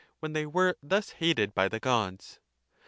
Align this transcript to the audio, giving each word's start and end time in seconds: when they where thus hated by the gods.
when 0.19 0.33
they 0.33 0.47
where 0.47 0.73
thus 0.81 1.11
hated 1.11 1.53
by 1.53 1.67
the 1.67 1.79
gods. 1.79 2.39